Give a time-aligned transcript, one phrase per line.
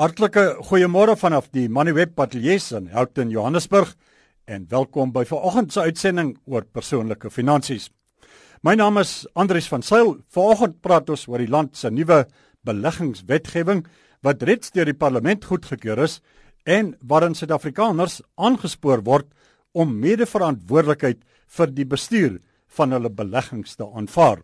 [0.00, 3.90] Hartlike goeiemôre vanaf die Moneyweb Patelies in Houghton, Johannesburg
[4.48, 7.90] en welkom by vanoggend se uitsending oor persoonlike finansies.
[8.64, 10.14] My naam is Andries van Sail.
[10.32, 12.22] Vanoggend praat ons oor die land se nuwe
[12.64, 13.82] beleggingswetgewing
[14.24, 16.22] wat reeds deur die parlement goedgekeur is
[16.64, 19.28] en waarin Suid-Afrikaners aangespoor word
[19.76, 21.20] om mede-verantwoordelikheid
[21.58, 22.40] vir die bestuur
[22.72, 24.40] van hulle beleggings te aanvaar.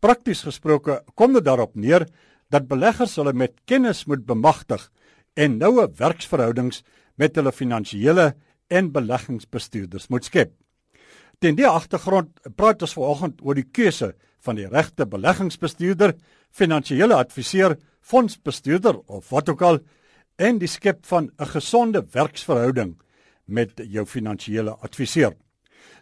[0.00, 2.08] Prakties gesproke kom dit daarop neer
[2.50, 4.88] dat beleggers hulle met kennis moet bemagtig
[5.36, 6.82] en noue werksverhoudings
[7.20, 8.32] met hulle finansiële
[8.68, 10.52] en beleggingsbestuurders moet skep.
[11.38, 16.14] Ten die agtergrond praat ons vanoggend oor die keuse van die regte beleggingsbestuurder,
[16.50, 19.80] finansiële adviseur, fondsbestuurder of wat ook al
[20.38, 22.98] en die skep van 'n gesonde werksverhouding
[23.44, 25.34] met jou finansiële adviseur.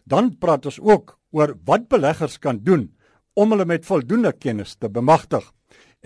[0.05, 2.95] Dan praat ons ook oor wat beleggers kan doen
[3.35, 5.53] om hulle met voldoende kennis te bemagtig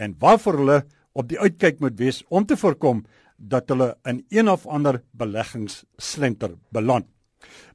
[0.01, 0.81] en waarvoor hulle
[1.13, 3.05] op die uitkyk moet wees om te voorkom
[3.37, 7.09] dat hulle in een of ander beleggingsslenter beland.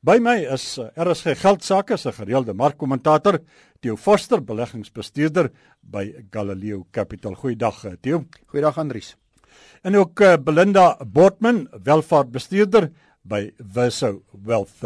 [0.06, 3.40] By my is eh, RSG Geldsaake se gereelde markkommentator
[3.82, 5.50] Theo Forster, beleggingsbestuurder
[5.82, 7.34] by Galileo Capital.
[7.36, 8.26] Goeiedag eh, Theo.
[8.54, 9.16] Goeiedag Andries.
[9.82, 12.90] En ook uh, Belinda Bortman, welvaartbestuurder
[13.22, 14.82] by Wiso Wealth.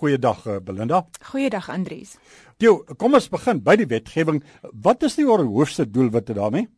[0.00, 1.04] Goeiedag Belinda.
[1.30, 2.16] Goeiedag Andries.
[2.58, 4.42] Theo, kom ons begin by die wetgewing.
[4.84, 6.68] Wat is die hoofste doel wat dit daarmee?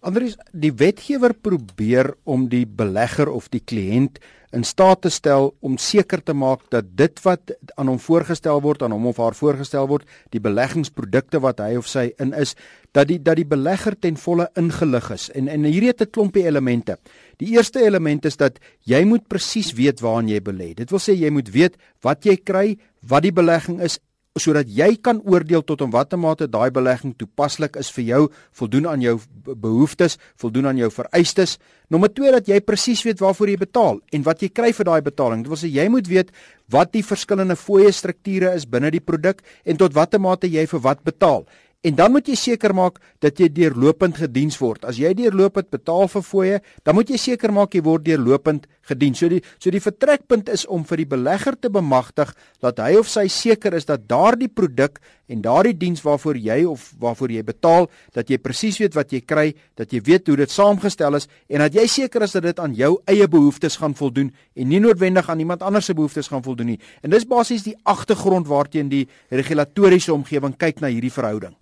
[0.00, 4.20] Andries, die wetgewer probeer om die belegger of die kliënt
[4.54, 8.82] in staat te stel om seker te maak dat dit wat aan hom voorgestel word,
[8.82, 12.54] aan hom of haar voorgestel word, die beleggingsprodukte wat hy of sy in is,
[12.96, 15.28] dat die dat die belegger ten volle ingelig is.
[15.36, 16.98] En en hierdie het 'n klompie elemente.
[17.38, 20.74] Die eerste element is dat jy moet presies weet waaraan jy belê.
[20.74, 23.98] Dit wil sê jy moet weet wat jy kry, wat die belegging is
[24.40, 28.22] sodat jy kan oordeel tot in watter mate daai belegging toepaslik is vir jou,
[28.56, 29.16] voldoen aan jou
[29.48, 31.56] behoeftes, voldoen aan jou vereistes.
[31.90, 35.02] Nommer 2 dat jy presies weet waarvoor jy betaal en wat jy kry vir daai
[35.06, 35.44] betaling.
[35.44, 36.32] Dit wil sê jy moet weet
[36.72, 40.84] wat die verskillende fooie strukture is binne die produk en tot watter mate jy vir
[40.84, 41.46] wat betaal.
[41.86, 44.82] En dan moet jy seker maak dat jy deurlopend gediens word.
[44.88, 49.14] As jy deurlopend betaal vir fooie, dan moet jy seker maak jy word deurlopend gedien.
[49.14, 52.32] So die so die vertrekpunt is om vir die belegger te bemagtig
[52.64, 56.92] dat hy of sy seker is dat daardie produk en daardie diens waarvoor jy of
[57.02, 60.52] waarvoor jy betaal, dat jy presies weet wat jy kry, dat jy weet hoe dit
[60.52, 64.30] saamgestel is en dat jy seker is dat dit aan jou eie behoeftes gaan voldoen
[64.54, 66.80] en nie noodwendig aan iemand anders se behoeftes gaan voldoen nie.
[67.02, 71.56] En dis basies die agtergrond waarteen die regulatoriese omgewing kyk na hierdie verhouding.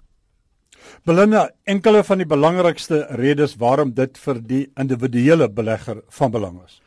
[1.05, 6.81] Belinda, enkele van die belangrikste redes waarom dit vir die individuele belegger van belang is.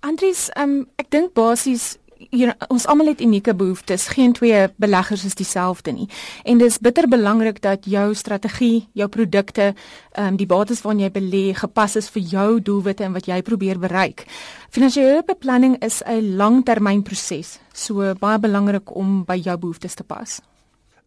[0.00, 1.94] Andries, um, ek dink basies
[2.30, 4.06] hier ons almal het unieke behoeftes.
[4.14, 6.08] Geen twee beleggers is dieselfde nie.
[6.44, 9.74] En dis bitter belangrik dat jou strategie, jou produkte,
[10.12, 13.42] ehm um, die bates waarna jy belê, gepas is vir jou doelwitte en wat jy
[13.42, 14.26] probeer bereik.
[14.70, 20.40] Finansiële beplanning is 'n langtermynproses, so baie belangrik om by jou behoeftes te pas.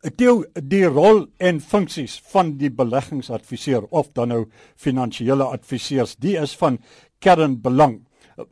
[0.01, 4.43] Deel die rol en funksies van die beleggingsadviseur of dan nou
[4.75, 6.77] finansiële adviseurs, die is van
[7.19, 8.03] kernbelang.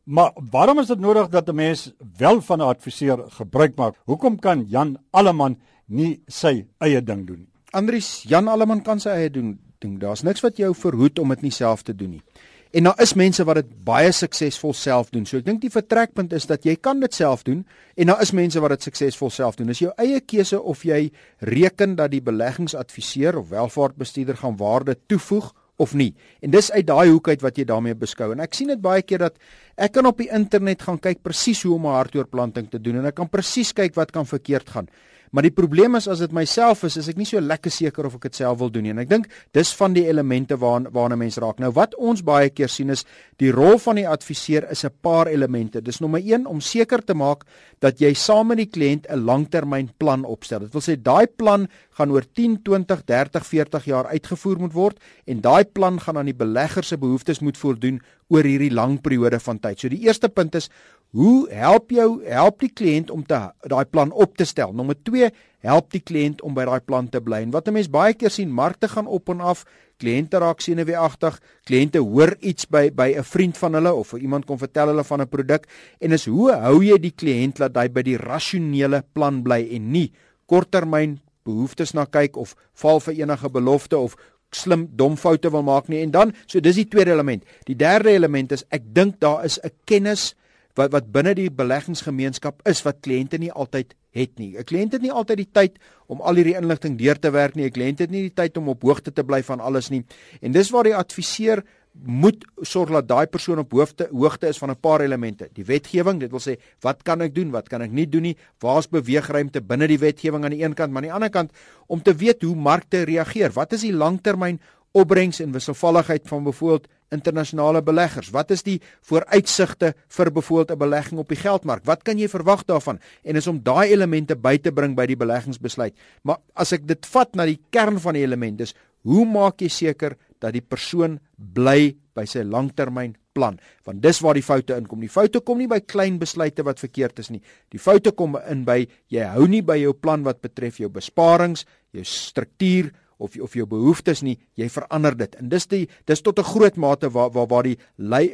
[0.03, 3.95] Maar waarom is dit nodig dat 'n mens wel van 'n adviseur gebruik maak?
[4.06, 7.50] Hoekom kan Jan Alleman nie sy eie ding doen nie?
[7.72, 10.00] Andries, Jan Alleman kan sy eie doen ding.
[10.00, 12.23] Daar's niks wat jou verhoed om dit nie self te doen nie.
[12.71, 15.25] En daar is mense wat dit baie suksesvol self doen.
[15.25, 17.65] So ek dink die vertrekpunt is dat jy kan dit self doen
[17.95, 19.67] en daar is mense wat dit suksesvol self doen.
[19.67, 25.53] Dis jou eie keuse of jy reken dat die beleggingsadviseur of welvaartbestuurder gaan waarde toevoeg
[25.77, 26.13] of nie.
[26.41, 28.31] En dis uit daai hoek uit wat jy daarmee beskou.
[28.33, 29.39] En ek sien dit baie keer dat
[29.75, 33.05] ek kan op die internet gaan kyk presies hoe om 'n hartoortplanting te doen en
[33.05, 34.87] ek kan presies kyk wat kan verkeerd gaan.
[35.31, 38.16] Maar die probleem is as dit myself is, is ek nie so lekker seker of
[38.16, 38.94] ek dit self wil doen nie.
[38.94, 41.59] En ek dink dis van die elemente waarna waarna mense raak.
[41.59, 43.06] Nou wat ons baie keer sien is
[43.41, 45.81] die rol van die adviseur is 'n paar elemente.
[45.81, 47.46] Dis nommer 1 om seker te maak
[47.80, 50.59] dat jy saam met die kliënt 'n langtermynplan opstel.
[50.59, 55.00] Dit wil sê daai plan gaan oor 10, 20, 30, 40 jaar uitgevoer moet word
[55.25, 59.40] en daai plan gaan aan die belegger se behoeftes moet voldoen oor hierdie lang periode
[59.40, 59.80] van tyd.
[59.80, 60.69] So die eerste punt is
[61.15, 63.38] Hoe help jou help die kliënt om te
[63.71, 64.73] daai plan op te stel?
[64.75, 65.29] Nommer 2,
[65.63, 67.39] help die kliënt om by daai plan te bly.
[67.45, 69.63] En wat 'n mens baie keer sien, markte gaan op en af,
[69.97, 74.57] kliënte raak senuweeagtig, kliënte hoor iets by by 'n vriend van hulle of iemand kom
[74.57, 75.67] vertel hulle van 'n produk
[76.01, 79.91] en is hoe hou jy die kliënt laat hy by die rasionele plan bly en
[79.91, 80.11] nie
[80.45, 84.15] korttermyn behoeftes na kyk of val vir enige belofte of
[84.51, 87.44] slim dom foute wil maak nie en dan so dis die tweede element.
[87.65, 90.35] Die derde element is ek dink daar is 'n kennis
[90.75, 94.57] wat wat binne die beleggingsgemeenskap is wat kliënte nie altyd het nie.
[94.57, 97.66] 'n Kliënt het nie altyd die tyd om al hierdie inligting deur te werk nie.
[97.66, 100.06] 'n Kliënt het nie die tyd om op hoogte te bly van alles nie.
[100.42, 101.63] En dis waar die adviseur
[102.04, 105.50] moet sorg dat daai persoon op hoogte hoogte is van 'n paar elemente.
[105.54, 108.38] Die wetgewing, dit wil sê, wat kan ek doen, wat kan ek nie doen nie?
[108.60, 111.51] Waar's beweegruimte binne die wetgewing aan die een kant, maar aan die ander kant
[111.88, 113.51] om te weet hoe markte reageer.
[113.51, 114.60] Wat is die langtermyn
[114.92, 118.31] opbrengs en wisselvalligheid van byvoorbeeld internasionale beleggers?
[118.34, 121.86] Wat is die vooruitsigte vir byvoorbeeld 'n belegging op die geldmark?
[121.86, 123.00] Wat kan jy verwag daarvan?
[123.24, 125.94] En is om daai elemente by te bring by die beleggingsbesluit.
[126.24, 129.69] Maar as ek dit vat na die kern van die elemente, is hoe maak jy
[129.69, 133.60] seker dat die persoon bly by sy langtermynplan?
[133.84, 135.00] Want dis waar die foute inkom.
[135.00, 137.42] Die foute kom nie by klein besluite wat verkeerd is nie.
[137.69, 141.66] Die foute kom in by jy hou nie by jou plan wat betref jou besparings,
[141.92, 145.35] jou struktuur of of jou behoeftes nie, jy verander dit.
[145.39, 147.77] En dis die dis tot 'n groot mate waar waar waar die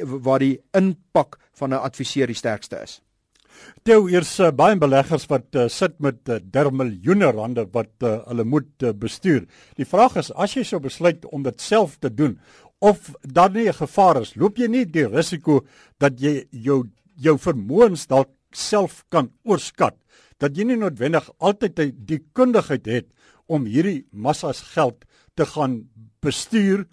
[0.04, 3.00] waar die impak van 'n adviseur die sterkste is.
[3.84, 8.18] Toe eers uh, baie beleggers wat uh, sit met uh, der miljoene rande wat uh,
[8.26, 9.46] hulle moet uh, bestuur.
[9.76, 12.38] Die vraag is as jy sou besluit om dit self te doen
[12.80, 15.64] of dan nie 'n gevaar is, loop jy nie die risiko
[15.98, 16.84] dat jy jou
[17.16, 19.94] jou vermoëns dalk self kan oorskat
[20.42, 23.06] dat jy nie noodwendig altyd die kundigheid het
[23.52, 25.04] om hierdie massas geld
[25.36, 25.82] te gaan
[26.24, 26.86] bestuur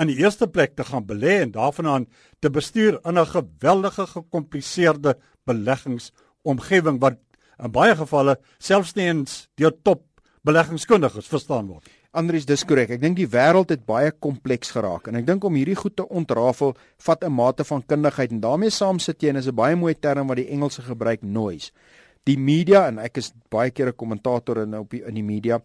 [0.00, 2.06] in die eerste plek te gaan belê en daarvan aan
[2.40, 7.18] te bestuur in 'n geweldige gekompliseerde beleggingsomgewing wat
[7.62, 10.02] in baie gevalle selfs nie eens deur top
[10.42, 11.86] beleggingskundiges verstaan word.
[12.12, 12.90] Andries, dis korrek.
[12.90, 16.08] Ek dink die wêreld het baie kompleks geraak en ek dink om hierdie goed te
[16.08, 16.74] ontrafel
[17.06, 19.94] vat 'n mate van kundigheid en daarmee saam sit jy en is 'n baie mooi
[19.94, 21.70] term wat die Engelse gebruik noise.
[22.28, 25.58] Die media en ek is baie keer 'n kommentator in op die, in die media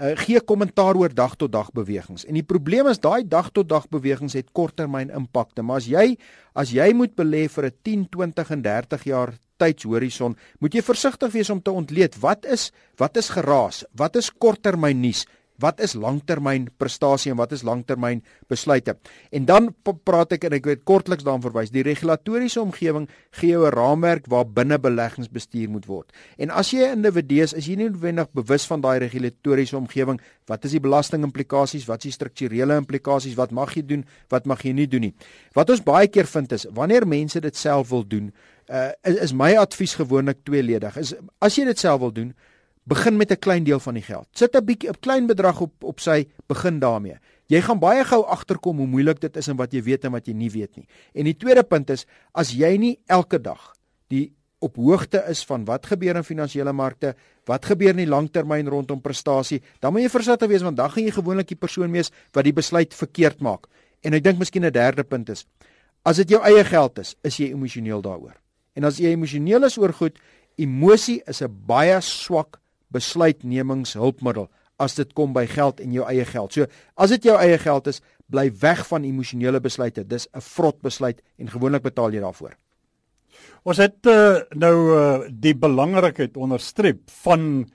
[0.00, 2.24] uh, gee kommentaar oor dag tot dag bewegings.
[2.24, 6.16] En die probleem is daai dag tot dag bewegings het korttermyn impakte, maar as jy
[6.54, 11.32] as jy moet belê vir 'n 10, 20 en 30 jaar tydshorison, moet jy versigtig
[11.32, 15.26] wees om te ontleed wat is wat is geraas, wat is korttermyn nuus,
[15.60, 18.96] wat is langtermyn prestasie en wat is langtermyn besluite.
[19.30, 19.70] En dan
[20.04, 23.08] praat ek en ek weet kortliks daaraan verwys, die regulatoriese omgewing
[23.38, 26.12] gee jou 'n raamwerk waar binne beleggings bestuur moet word.
[26.38, 30.20] En as jy 'n individu is, is jy nie noodwendig bewus van daai regulatoriese omgewing,
[30.46, 34.62] wat is die belastingimplikasies, wat is die strukturele implikasies, wat mag jy doen, wat mag
[34.62, 35.14] jy nie doen nie.
[35.54, 38.32] Wat ons baie keer vind is wanneer mense dit self wil doen,
[38.70, 40.96] uh, is, is my advies gewoonlik tweeledig.
[40.96, 42.34] Is as jy dit self wil doen,
[42.84, 44.26] begin met 'n klein deel van die geld.
[44.32, 47.18] Sit 'n bietjie 'n klein bedrag op op sy begin daarmee.
[47.46, 50.26] Jy gaan baie gou agterkom hoe moeilik dit is en wat jy weet en wat
[50.26, 50.86] jy nie weet nie.
[51.14, 53.74] En die tweede punt is as jy nie elke dag
[54.08, 57.14] die op hoogte is van wat gebeur in finansiële markte,
[57.46, 61.04] wat gebeur in die langtermyn rondom prestasie, dan moet jy versigtig wees want dan gaan
[61.04, 63.66] jy gewoonlik die persoon wees wat die besluit verkeerd maak.
[64.02, 65.46] En ek dink miskien 'n derde punt is
[66.04, 68.36] as dit jou eie geld is, is jy emosioneel daaroor.
[68.78, 70.18] En as jy emosioneel is oor goed,
[70.56, 72.59] emosie is 'n baie swak
[72.94, 74.48] besluitnemingshulpmiddel
[74.80, 76.52] as dit kom by geld en jou eie geld.
[76.52, 76.66] So
[76.96, 78.00] as dit jou eie geld is,
[78.30, 80.06] bly weg van emosionele besluite.
[80.06, 82.56] Dis 'n vrot besluit en gewoonlik betaal jy daarvoor.
[83.64, 87.66] Ons het uh, nou uh, die belangrikheid onderstreep van 'n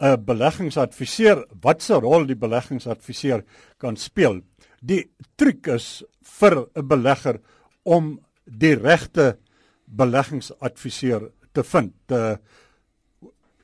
[0.00, 1.46] uh, beleggingsadviseur.
[1.60, 3.44] Wat se rol die beleggingsadviseur
[3.78, 4.40] kan speel?
[4.80, 7.40] Die truc is vir 'n belegger
[7.82, 9.38] om die regte
[9.84, 11.94] beleggingsadviseur te vind.
[12.08, 12.36] Uh,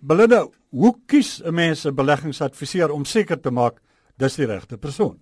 [0.00, 3.80] Belinda, hoe kies 'n mens 'n beleggingsadviseur om seker te maak
[4.16, 5.18] dis die regte persoon?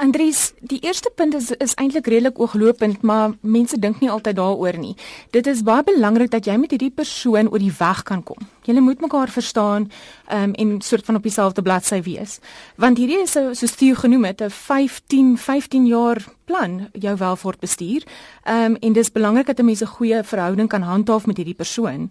[0.00, 4.78] Andries, die eerste punt is is eintlik redelik ooglopend, maar mense dink nie altyd daaroor
[4.78, 4.94] nie.
[5.30, 8.38] Dit is baie belangrik dat jy met hierdie persoon oor die weg kan kom.
[8.64, 9.90] Julle moet mekaar verstaan
[10.32, 12.38] um, en soort van op dieselfde bladsy wees.
[12.76, 17.60] Want hierdie is so soos jy genoem het, 'n 15 15 jaar plan jou welvaart
[17.60, 18.06] bestuur.
[18.44, 21.54] Ehm um, en dis belangrik dat 'n mens 'n goeie verhouding kan handhaaf met hierdie
[21.54, 22.10] persoon.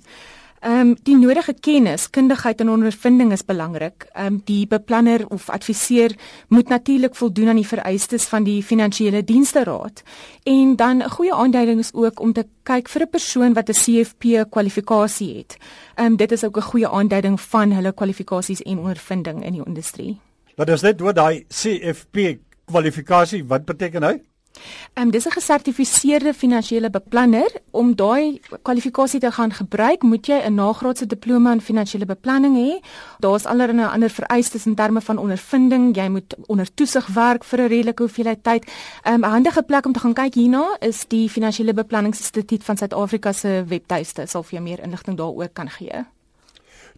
[0.60, 4.08] Ehm um, die nodige kennis, kundigheid en ondervinding is belangrik.
[4.12, 6.16] Ehm um, die beplanner of adviseur
[6.48, 10.04] moet natuurlik voldoen aan die vereistes van die finansiële dienste raad.
[10.44, 13.74] En dan 'n goeie aanduiding is ook om te kyk vir 'n persoon wat 'n
[13.74, 15.58] CFP kwalifikasie het.
[15.96, 19.66] Ehm um, dit is ook 'n goeie aanduiding van hulle kwalifikasies en ondervinding in die
[19.66, 20.20] industrie.
[20.56, 24.29] Wat is dit wat daai CFP kwalifikasie wat beteken hy?
[24.94, 27.52] Ehm um, dis 'n gesertifiseerde finansiële beplanner.
[27.72, 32.86] Om daai kwalifikasie te gaan gebruik, moet jy 'n nagraadse diploma in finansiële beplanning hê.
[33.20, 35.96] Daar's allerlei ander vereistes in terme van ondervinding.
[35.96, 38.66] Jy moet onder toesig werk vir 'n redelike hoeveelheid tyd.
[39.04, 42.78] Ehm, 'n um, Handige plek om te gaan kyk hierna is die Finansiële Beplanningsinstituut van
[42.78, 44.26] Suid-Afrika se webtuiste.
[44.26, 46.06] Sal vir jou meer inligting daaroor kan gee.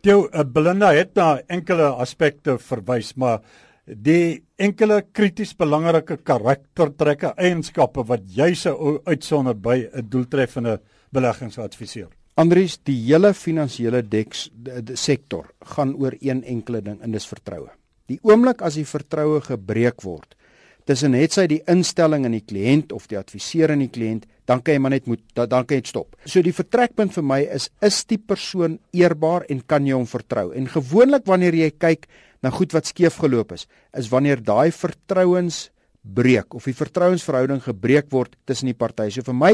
[0.02, 3.40] Jou uh, Belinda het na enkele aspekte verwys, maar
[3.86, 10.80] die enkele krities belangrike karaktertrekke eienskappe wat jy sou uitsonder by 'n doeltreffende
[11.12, 12.10] beleggingsadviseur.
[12.36, 14.50] Andries, die hele finansiële deks
[14.96, 17.70] sektor gaan oor een enkele ding en dis vertroue.
[18.08, 20.36] Die oomblik as die vertroue gebreek word,
[20.86, 24.62] tussen het sy die instelling in die kliënt of die adviseur in die kliënt, dan
[24.62, 26.16] kan jy maar net moet dan kan jy stop.
[26.26, 30.52] So die vertrekpunt vir my is is die persoon eerbaar en kan jy hom vertrou?
[30.56, 32.08] En gewoonlik wanneer jy kyk
[32.42, 33.68] na goed wat skeef geloop is,
[33.98, 35.70] is wanneer daai vertrouens
[36.02, 39.12] breek of die vertrouensverhouding gebreek word tussen die partye.
[39.14, 39.52] So vir my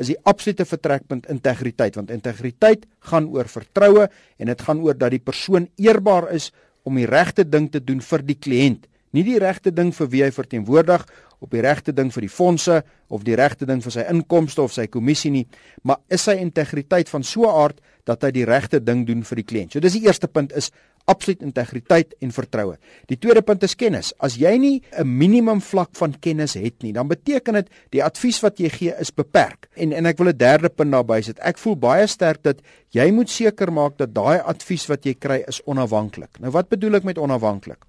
[0.00, 5.12] is die absolute vertrekpunt integriteit want integriteit gaan oor vertroue en dit gaan oor dat
[5.12, 6.48] die persoon eerbaar is
[6.88, 10.22] om die regte ding te doen vir die kliënt nie die regte ding vir wie
[10.24, 11.04] hy verteenwoordig
[11.40, 12.80] op die regte ding vir die fondse
[13.10, 15.46] of die regte ding vir sy inkomste of sy kommissie nie,
[15.82, 19.36] maar is sy integriteit van so 'n aard dat hy die regte ding doen vir
[19.36, 19.72] die kliënt.
[19.72, 20.70] So dis die eerste punt is
[21.04, 22.76] absoluut integriteit en vertroue.
[23.10, 24.12] Die tweede punt is kennis.
[24.18, 28.40] As jy nie 'n minimum vlak van kennis het nie, dan beteken dit die advies
[28.40, 29.68] wat jy gee is beperk.
[29.76, 31.38] En en ek wil 'n derde punt daarby sit.
[31.38, 35.44] Ek voel baie sterk dat jy moet seker maak dat daai advies wat jy kry
[35.48, 36.38] is onafhanklik.
[36.40, 37.84] Nou wat bedoel ek met onafhanklik?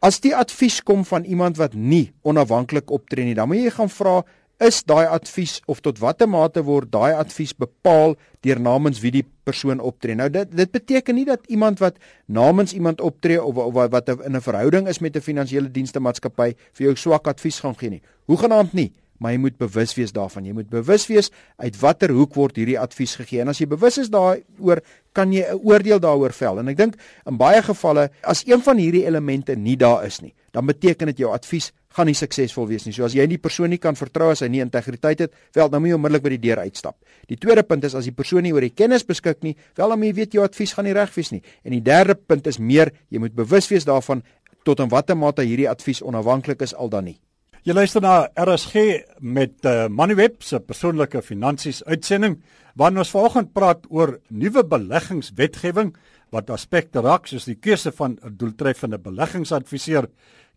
[0.00, 3.88] As die advies kom van iemand wat nie onafhanklik optree nie, dan moet jy gaan
[3.88, 4.24] vra
[4.60, 9.24] is daai advies of tot watter mate word daai advies bepaal deur namens wie die
[9.44, 10.14] persoon optree.
[10.14, 14.36] Nou dit dit beteken nie dat iemand wat namens iemand optree of, of wat in
[14.36, 18.02] 'n verhouding is met 'n finansiële dienste maatskappy vir jou swak advies gaan gee nie.
[18.26, 20.46] Hoegenaamd nie maar jy moet bewus wees daarvan.
[20.48, 21.28] Jy moet bewus wees
[21.60, 23.42] uit watter hoek word hierdie advies gegee.
[23.44, 24.80] En as jy bewus is daaroor,
[25.12, 26.58] kan jy 'n oordeel daaroor vel.
[26.58, 26.94] En ek dink
[27.26, 31.18] in baie gevalle as een van hierdie elemente nie daar is nie, dan beteken dit
[31.18, 32.94] jou advies gaan nie suksesvol wees nie.
[32.94, 35.70] So as jy nie die persoon nie kan vertrou as hy nie integriteit het, wel
[35.72, 36.96] dan moet jy onmiddellik by die deur uitstap.
[37.30, 40.04] Die tweede punt is as die persoon nie oor die kennis beskik nie, wel dan
[40.06, 41.42] jy weet jou advies gaan nie reg wees nie.
[41.64, 44.22] En die derde punt is meer jy moet bewus wees daarvan
[44.64, 47.18] tot in watter mate hierdie advies onafhanklik is al dan nie.
[47.66, 48.84] Jy luister na RSG
[49.20, 52.38] met uh, Manuweb se persoonlike finansies uitsending
[52.80, 55.90] waarin ons vanoggend praat oor nuwe beleggingswetgewing
[56.32, 60.08] wat aspekte raak soos die keuse van 'n doeltreffende beleggingsadviseur,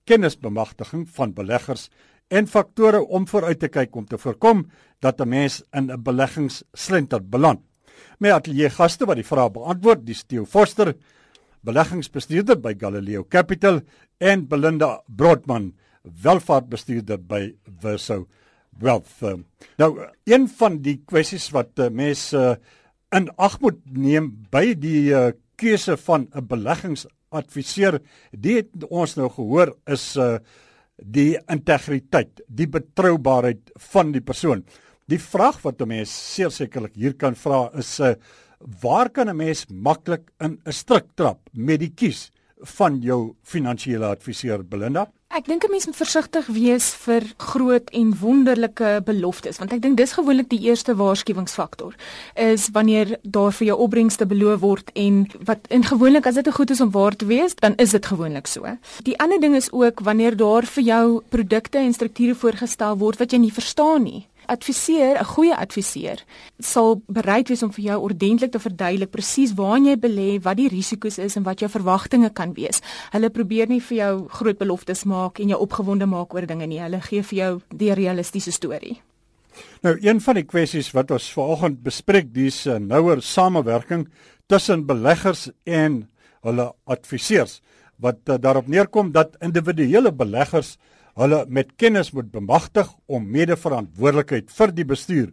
[0.06, 1.90] kennisbemagtiging van beleggers
[2.28, 4.66] en faktore om vooruit te kyk om te voorkom
[5.00, 7.62] dat 'n mens in 'n beleggingsslenter beland.
[8.20, 10.96] My ateljee gaste wat die vrae beantwoord, dis Theo Forster,
[11.62, 13.82] beleggingsbestuurder by Galileo Capital
[14.18, 18.28] en Belinda Brodman welvaartbestuurder by Verso
[18.80, 19.22] Wealth.
[19.78, 22.56] Nou, een van die kwessies wat uh, mense uh,
[23.14, 26.48] in ag moet neem by die uh, keuse van 'n
[27.34, 28.00] beleggingsadviseur,
[28.32, 30.38] dit ons nou gehoor is uh,
[30.98, 34.64] die integriteit, die betroubaarheid van die persoon.
[35.10, 38.16] Die vraag wat 'n mens sekerlik hier kan vra is uh,
[38.82, 42.32] waar kan 'n mens maklik in 'n struik trap met die kies
[42.78, 45.12] van jou finansiële adviseur Belinda?
[45.34, 49.98] Ek dink 'n mens moet versigtig wees vir groot en wonderlike beloftes want ek dink
[49.98, 51.96] dis gewoonlik die eerste waarskuwingsfaktor
[52.36, 56.70] is wanneer daar vir jou opbrengste beloof word en wat en gewoonlik as dit goed
[56.70, 58.78] is om waar te wees dan is dit gewoonlik so.
[59.04, 63.32] Die ander ding is ook wanneer daar vir jou produkte en strukture voorgestel word wat
[63.32, 66.24] jy nie verstaan nie adviseur, 'n goeie adviseur,
[66.60, 70.68] sal bereid wees om vir jou ordentlik te verduidelik presies waar jy belê, wat die
[70.68, 72.82] risiko's is en wat jou verwagtinge kan wees.
[73.12, 76.80] Hulle probeer nie vir jou groot beloftes maak en jou opgewonde maak oor dinge nie.
[76.80, 79.02] Hulle gee vir jou die realistiese storie.
[79.82, 84.08] Nou, een van die kwessies wat ons vanoggend bespreek, dis 'n nouer samewerking
[84.48, 86.10] tussen beleggers en
[86.42, 87.62] hulle adviseurs
[87.96, 90.78] wat uh, daarop neerkom dat individuele beleggers
[91.20, 95.30] hulle met kennis moet bemagtig om medeverantwoordelikheid vir die bestuur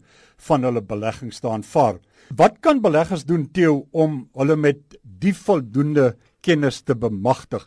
[0.49, 2.01] van hulle beleggings te aanvaar.
[2.37, 7.65] Wat kan beleggers doen Theo om hulle met die voldoende kennis te bemagtig?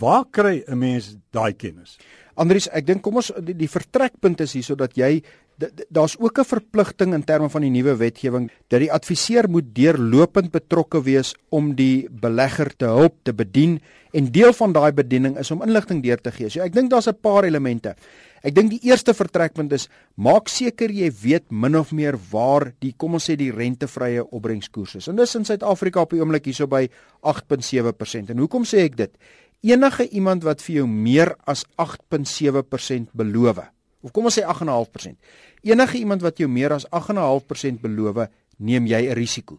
[0.00, 1.98] Waar kry 'n mens daai kennis?
[2.36, 5.22] Andries, ek dink kom ons die, die vertrekpunt is hier sodat jy
[5.88, 10.50] daar's ook 'n verpligting in terme van die nuwe wetgewing dat die adviseur moet deurlopend
[10.50, 13.80] betrokke wees om die belegger te help te bedien
[14.12, 16.48] en deel van daai bediening is om inligting deur te gee.
[16.48, 17.94] So ek dink daar's 'n paar elemente.
[18.42, 22.92] Ek dink die eerste vertrekpunt is maak seker jy weet min of meer waar die
[22.96, 25.08] kom ons sê die rentevrye opbrengskoers is.
[25.08, 26.88] En dis in Suid-Afrika op die oomblik hierso by
[27.22, 28.30] 8.7%.
[28.30, 29.10] En hoekom sê ek dit?
[29.62, 33.64] Enige iemand wat vir jou meer as 8.7% beloof
[34.04, 35.16] of kom ons sê 8.5%.
[35.64, 38.26] Enige iemand wat jou meer as 8.5% beloof,
[38.58, 39.58] neem jy 'n risiko.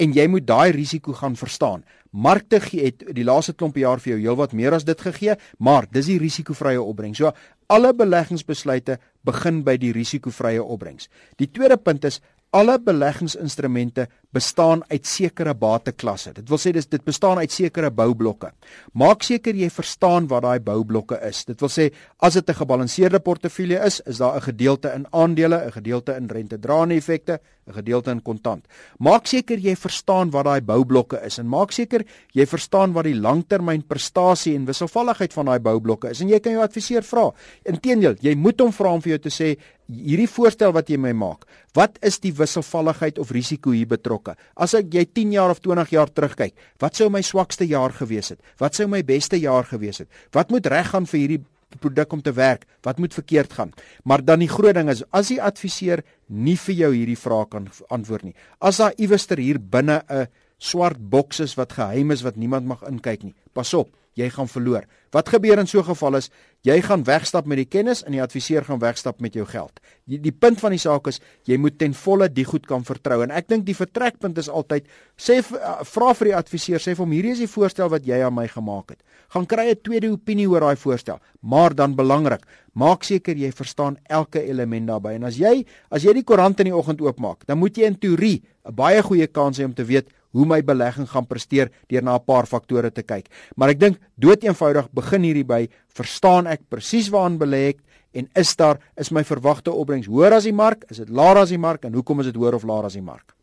[0.00, 1.84] En jy moet daai risiko gaan verstaan.
[2.10, 5.86] Markte gee het die laaste klomp jaar vir jou heelwat meer as dit gegee, maar
[5.90, 7.18] dis die risikovrye opbrengs.
[7.18, 7.32] So
[7.68, 11.08] alle beleggingsbesluite begin by die risikovrye opbrengs.
[11.36, 12.20] Die tweede punt is
[12.52, 16.32] alle beleggingsinstrumente bestaan uit sekere bateklasse.
[16.36, 18.50] Dit wil sê dis dit bestaan uit sekere boublokke.
[18.98, 21.44] Maak seker jy verstaan wat daai boublokke is.
[21.48, 21.90] Dit wil sê
[22.20, 26.28] as dit 'n gebalanseerde portefeulje is, is daar 'n gedeelte in aandele, 'n gedeelte in
[26.28, 28.66] rentedraende effekte, 'n gedeelte in kontant.
[28.98, 33.14] Maak seker jy verstaan wat daai boublokke is en maak seker jy verstaan wat die
[33.14, 37.32] langtermynprestasie en wisselvalligheid van daai boublokke is en jy kan jou adviseur vra.
[37.64, 39.56] Inteendeel, jy moet hom vra om vir jou te sê
[39.92, 41.46] hierdie voorstel wat jy my maak,
[41.76, 44.34] wat is die wisselvalligheid of risiko hier betrokke?
[44.56, 48.32] As ek jy 10 jaar of 20 jaar terugkyk, wat sou my swakste jaar gewees
[48.34, 48.40] het?
[48.60, 50.10] Wat sou my beste jaar gewees het?
[50.32, 51.40] Wat moet reggaan vir hierdie
[51.80, 52.66] produk om te werk?
[52.84, 53.72] Wat moet verkeerd gaan?
[54.04, 57.70] Maar dan die groot ding is as die adviseur nie vir jou hierdie vrae kan
[57.88, 58.36] antwoord nie.
[58.60, 60.26] As daar iewester hier binne 'n
[60.58, 63.34] swart boks is wat geheim is wat niemand mag inkyk nie.
[63.52, 64.84] Pas op jy gaan verloor.
[65.12, 66.30] Wat gebeur in so 'n geval is
[66.62, 69.80] jy gaan wegstap met die kennis en die adviseur gaan wegstap met jou geld.
[70.04, 73.22] Die, die punt van die saak is jy moet ten volle die goed kan vertrou
[73.22, 77.04] en ek dink die vertrekpunt is altyd sê uh, vra vir die adviseur sê vir
[77.04, 79.02] hom hierdie is die voorstel wat jy aan my gemaak het.
[79.28, 83.98] Gaan kry 'n tweede opinie oor daai voorstel, maar dan belangrik, maak seker jy verstaan
[84.08, 87.58] elke element daarbey en as jy as jy die koerant in die oggend oopmaak, dan
[87.58, 91.08] moet jy in teorie 'n baie goeie kans hê om te weet hoe my belegging
[91.08, 93.28] gaan presteer deur na 'n paar faktore te kyk.
[93.56, 97.78] Maar ek dink doeteenvoudig begin hierdie by verstaan ek presies waaraan belê ek
[98.14, 101.48] en is daar is my verwagte opbrengs hoër as die mark, is dit laer as
[101.48, 103.34] die mark en hoekom is dit hoër of laer as die mark?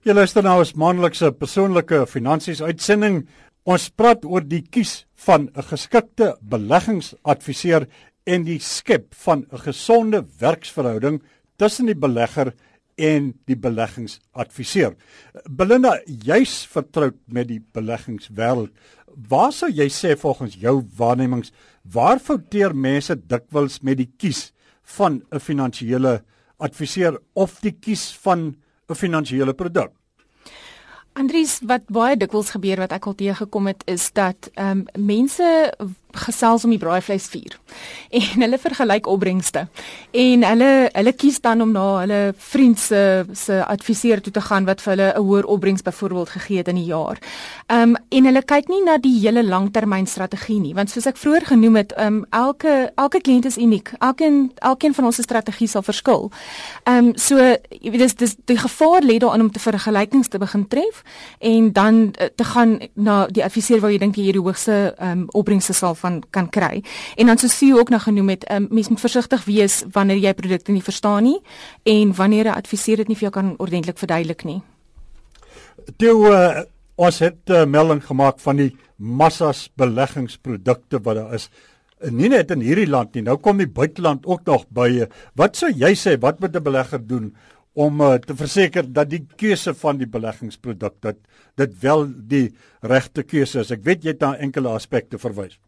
[0.00, 3.26] Jy luister nou ons maandelikse persoonlike finansies uitsending.
[3.68, 7.86] Ons praat oor die kies van 'n geskikte beleggingsadviseur
[8.26, 11.20] en die skep van 'n gesonde werksverhouding
[11.58, 14.96] tussen die belegger en die beleggingsadviseur.
[15.48, 18.70] Belinda, jy's vertroud met die beleggingswêreld.
[19.28, 24.52] Waar sou jy sê volgens jou waarnemings waar fouteer mense dikwels met die kies
[24.96, 26.22] van 'n finansiële
[26.58, 28.56] adviseur of die kies van
[28.88, 29.92] 'n finansiële produk?
[31.12, 35.74] Andries, wat baie dikwels gebeur wat ek al teëgekom het is dat ehm um, mense
[36.12, 37.58] gesels om die braaivleisvuur
[38.10, 39.66] en hulle vergelyk opbrengste
[40.10, 44.64] en hulle hulle kies dan om na hulle vriend se se adviseur toe te gaan
[44.64, 47.18] wat vir hulle 'n hoër opbrengs byvoorbeeld gegee het in die jaar.
[47.66, 51.46] Ehm um, en hulle kyk nie na die hele langtermynstrategie nie want soos ek vroeër
[51.46, 53.92] genoem het, ehm um, elke elke kliënt is uniek.
[53.98, 56.30] Elkeen elkeen van ons se strategie sal verskil.
[56.84, 60.38] Ehm um, so jy weet dis dis die gevaar lê daarin om te vergelykings te
[60.38, 61.02] begin tref
[61.38, 65.10] en dan uh, te gaan na die adviseur waar jy dink jy die hoogste ehm
[65.10, 66.82] um, opbrengste sal van kan kry.
[67.16, 70.34] En dan soos jy ook nou genoem het, um, mens moet versigtig wees wanneer jy
[70.34, 71.38] produkte nie verstaan nie
[71.84, 74.62] en wanneer 'n adviseur dit nie vir jou kan ordentlik verduidelik nie.
[75.96, 76.62] Toe uh,
[76.96, 81.50] ons het uh, melding gemaak van die massas beleggingsprodukte wat daar is
[82.08, 83.22] nie net in hierdie land nie.
[83.22, 85.06] Nou kom die buiteland ook nog by.
[85.36, 87.34] Wat sou jy sê wat moet 'n belegger doen
[87.74, 91.18] om uh, te verseker dat die keuse van die beleggingsproduk dat
[91.60, 92.46] dit wel die
[92.82, 93.70] regte keuse is.
[93.70, 95.58] Ek weet jy het na enkele aspekte verwys.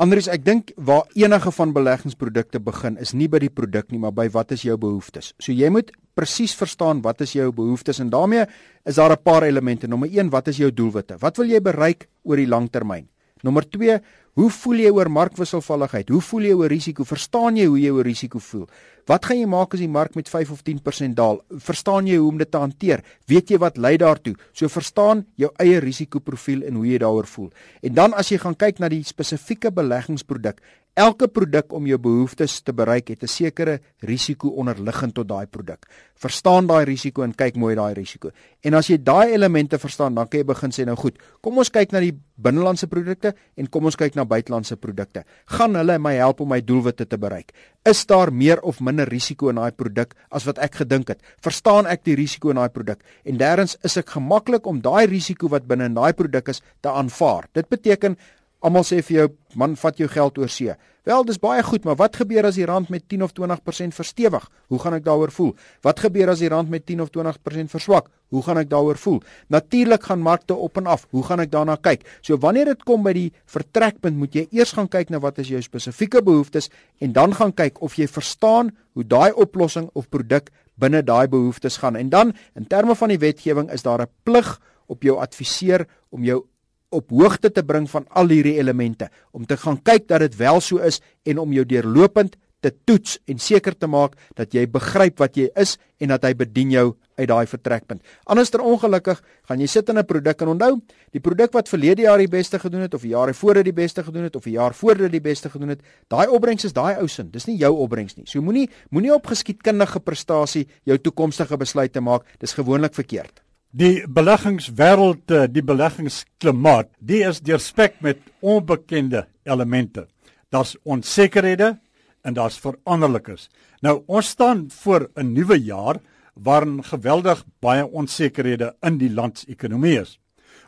[0.00, 4.14] Andries, ek dink waar enige van beleggingsprodukte begin is nie by die produk nie, maar
[4.16, 5.34] by wat is jou behoeftes.
[5.36, 8.46] So jy moet presies verstaan wat is jou behoeftes en daarmee
[8.88, 9.86] is daar 'n paar elemente.
[9.86, 11.18] Nommer 1, wat is jou doelwitte?
[11.20, 13.08] Wat wil jy bereik oor die lang termyn?
[13.42, 14.00] Nommer 2,
[14.40, 16.08] hoe voel jy oor markwisselvalligheid?
[16.08, 17.04] Hoe voel jy oor risiko?
[17.04, 18.64] Verstaan jy hoe jy oor risiko voel?
[19.10, 21.40] Wat gaan jy maak as die mark met 5 of 10% daal?
[21.66, 23.02] Verstaan jy hoe om dit te hanteer?
[23.28, 24.36] Weet jy wat lei daartoe?
[24.56, 27.50] So verstaan jou eie risikoprofiel en hoe jy daaroor voel.
[27.84, 30.62] En dan as jy gaan kyk na die spesifieke beleggingsproduk,
[31.00, 35.86] Elke produk om jou behoeftes te bereik het 'n sekere risiko onderliggend tot daai produk.
[36.14, 38.30] Verstaan daai risiko en kyk mooi daai risiko.
[38.62, 41.70] En as jy daai elemente verstaan, dan kan jy begin sê nou goed, kom ons
[41.70, 45.24] kyk na die binnelandse produkte en kom ons kyk na buitelandse produkte.
[45.46, 47.52] Gaan hulle my help om my doelwitte te bereik?
[47.84, 51.22] Is daar meer of minder risiko in daai produk as wat ek gedink het?
[51.40, 52.98] Verstaan ek die risiko in daai produk?
[53.24, 56.88] En derdens, is ek gemaklik om daai risiko wat binne in daai produk is te
[56.88, 57.48] aanvaar?
[57.54, 58.16] Dit beteken
[58.60, 60.74] Almal sê vir jou, man, vat jou geld oor see.
[61.08, 64.44] Wel, dis baie goed, maar wat gebeur as die rand met 10 of 20% verstewig?
[64.68, 65.54] Hoe gaan ek daaroor voel?
[65.86, 68.10] Wat gebeur as die rand met 10 of 20% verswak?
[68.28, 69.22] Hoe gaan ek daaroor voel?
[69.48, 71.06] Natuurlik gaan markte op en af.
[71.16, 72.04] Hoe gaan ek daarna kyk?
[72.20, 75.48] So wanneer dit kom by die vertrekpunt, moet jy eers gaan kyk na wat is
[75.48, 76.68] jou spesifieke behoeftes
[77.00, 81.80] en dan gaan kyk of jy verstaan hoe daai oplossing of produk binne daai behoeftes
[81.80, 81.96] gaan.
[81.96, 86.24] En dan in terme van die wetgewing is daar 'n plig op jou adviseur om
[86.24, 86.44] jou
[86.90, 90.60] op hoogte te bring van al hierdie elemente om te gaan kyk dat dit wel
[90.60, 95.20] so is en om jou deurlopend te toets en seker te maak dat jy begryp
[95.22, 96.86] wat jy is en dat hy bedien jou
[97.20, 98.00] uit daai vertrekpunt.
[98.32, 100.80] Anders ter ongelukkig gaan jy sit in 'n produk en onthou,
[101.12, 104.02] die produk wat verlede jaar die beste gedoen het of jare voor dit die beste
[104.02, 106.96] gedoen het of 'n jaar voor dit die beste gedoen het, daai opbrengs is daai
[106.96, 107.30] ou sin.
[107.30, 108.26] Dis nie jou opbrengs nie.
[108.26, 112.24] So moenie moenie op geskiedkundige prestasie jou toekomstige besluite maak.
[112.38, 113.42] Dis gewoonlik verkeerd.
[113.70, 120.08] Die beleggingswêreld, eh, die beleggingsklimaat, die is deurspek met onbekende elemente.
[120.50, 121.78] Daar's onsekerhede
[122.22, 123.48] en daar's veranderlikes.
[123.80, 126.00] Nou ons staan voor 'n nuwe jaar
[126.34, 130.18] waarin geweldig baie onsekerhede in die land se ekonomie is.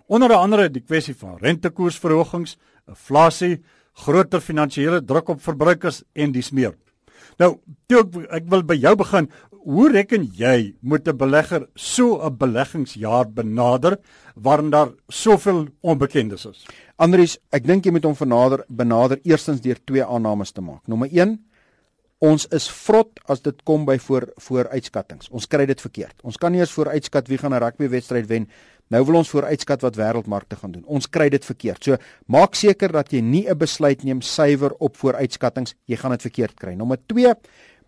[0.06, 3.62] Onder andere die kwessie van rentekoersverhogings, inflasie,
[3.92, 6.74] groter finansiële druk op verbruikers en dis meer.
[7.38, 9.28] Nou, toe ek, ek wil by jou begin.
[9.62, 13.98] Hoe reken jy moet 'n belegger so 'n beleggingsjaar benader
[14.34, 16.66] waarin daar soveel onbekendes is?
[16.96, 20.86] Andries, ek dink jy moet hom vernader benader eerstens deur twee aannames te maak.
[20.88, 21.38] Nommer 1
[22.22, 25.26] Ons is vrot as dit kom by voor vooruitskattings.
[25.34, 26.14] Ons kry dit verkeerd.
[26.22, 28.46] Ons kan nie eens vooruitskat wie gaan 'n rugbywedstryd wen
[28.92, 30.84] Nou wil ons vooruitskat wat wêreldmarkte gaan doen.
[30.84, 31.80] Ons kry dit verkeerd.
[31.84, 31.96] So
[32.28, 35.74] maak seker dat jy nie 'n besluit neem suiwer op vooruitskattinge.
[35.86, 36.74] Jy gaan dit verkeerd kry.
[36.74, 37.34] Nommer 2,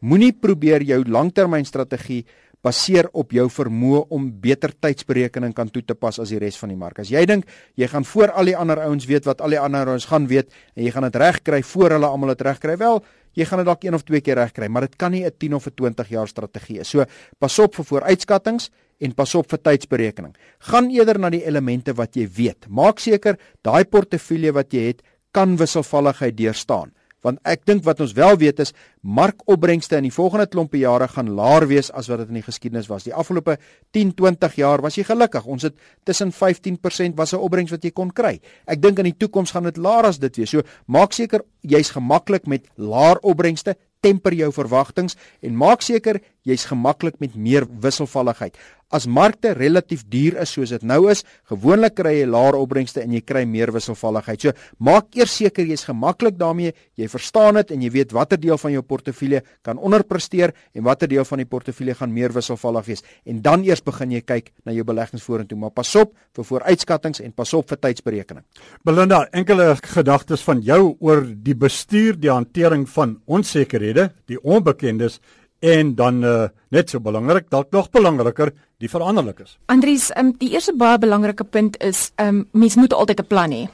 [0.00, 2.24] moenie probeer jou langtermynstrategie
[2.64, 6.72] baseer op jou vermoë om beter tydsberekening kan toe te pas as die res van
[6.72, 6.98] die mark.
[6.98, 7.44] As jy dink
[7.76, 10.48] jy gaan voor al die ander ouens weet wat al die ander ouens gaan weet
[10.74, 13.02] en jy gaan dit regkry voor hulle almal dit regkry, wel,
[13.34, 15.54] jy gaan dit dalk een of twee keer regkry, maar dit kan nie 'n 10
[15.54, 16.88] of 'n 20 jaar strategie wees.
[16.88, 17.04] So
[17.38, 20.34] pas op vir vooruitskattinge en pas op vir tydsberekening.
[20.70, 22.68] Gaan eerder na die elemente wat jy weet.
[22.68, 25.02] Maak seker daai portefeulje wat jy het
[25.34, 26.92] kan wisselvalligheid deurstaan.
[27.24, 31.30] Want ek dink wat ons wel weet is markopbrengste in die volgende klompe jare gaan
[31.36, 33.06] laer wees as wat dit in die geskiedenis was.
[33.08, 33.56] Die afgelope
[33.96, 35.46] 10, 20 jaar was jy gelukkig.
[35.48, 38.40] Ons het tussen 15% was 'n opbrengs wat jy kon kry.
[38.66, 40.50] Ek dink in die toekoms gaan dit laer as dit wees.
[40.50, 46.66] So maak seker jy's gemaklik met laer opbrengste temper jou verwagtinge en maak seker jy's
[46.68, 48.56] gemaklik met meer wisselvalligheid.
[48.94, 53.14] As markte relatief duur is soos dit nou is, gewoonlik kry jy laer opbrengste en
[53.16, 54.44] jy kry meer wisselvalligheid.
[54.44, 58.60] So maak eers seker jy's gemaklik daarmee, jy verstaan dit en jy weet watter deel
[58.60, 63.04] van jou portefeulje kan onderpresteer en watter deel van die portefeulje gaan meer wisselvallig wees.
[63.26, 67.24] En dan eers begin jy kyk na jou beleggings vorentoe, maar pas op vir vooruitskattinge
[67.24, 68.44] en pas op vir tydsberekening.
[68.86, 75.18] Belinda, enkele gedagtes van jou oor die bestuur, die hantering van onsekerhede, die onbekendes
[75.64, 79.58] en dan uh, net so belangrik, dalk nog belangriker, die veranderlikes.
[79.66, 83.68] Andries, um, die eerste baie belangrike punt is, um, mens moet altyd 'n plan hê.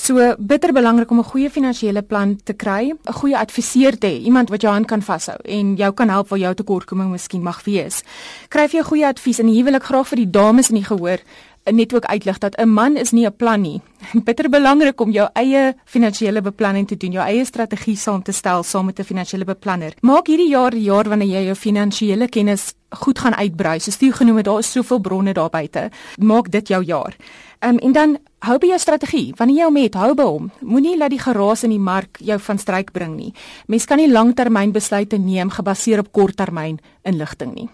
[0.00, 4.22] So bitter belangrik om 'n goeie finansiële plan te kry, 'n goeie adviseur te hê,
[4.24, 7.64] iemand wat jou hand kan vashou en jou kan help waar jou tekortkoming miskien mag
[7.64, 8.02] wees.
[8.48, 11.18] Kryf jy goeie advies en hier wil ek graag vir die dames in die gehoor
[11.64, 13.80] net ook uitlig dat 'n man is nie 'n plan nie.
[14.24, 18.62] Bitter belangrik om jou eie finansiële beplanning te doen, jou eie strategie saam te stel
[18.62, 19.92] saam met 'n finansiële beplanner.
[20.00, 23.78] Maak hierdie jaar die jaar wanneer jy jou finansiële kennis goed gaan uitbrei.
[23.78, 25.90] Soos jy genoem het, daar is soveel bronne daar buite.
[26.18, 27.16] Maak dit jou jaar.
[27.58, 29.34] Ehm um, en dan hou by jou strategie.
[29.36, 30.50] Wanneer jy hom het, hou by hom.
[30.60, 33.32] Moenie laat die geraas in die mark jou van stryk bring nie.
[33.66, 37.68] Mens kan nie langtermynbesluite neem gebaseer op korttermyn inligting nie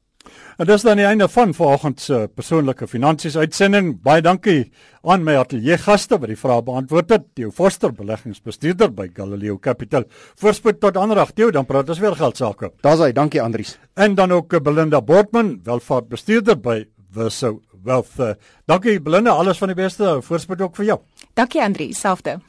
[0.56, 3.92] En dis dan die einde van vanoggend se persoonlike finansies uitsending.
[4.02, 7.28] Baie dankie aan my ateljee gaste wat die vrae beantwoord het.
[7.36, 10.08] Theo Forster, beleggingsbestuurder by Galileo Capital.
[10.40, 12.72] Voorspoed tot ander dag, Theo, dan praat ons weer geld sake.
[12.82, 13.76] Daar's hy, dankie Andries.
[13.94, 18.16] En dan ook Belinda Bortman, welvaartbestuurder by Verso Wealth.
[18.66, 20.18] Dankie Belinda, alles van die beste.
[20.22, 21.00] Voorspoed ook vir jou.
[21.34, 22.40] Dankie Andries, selfde.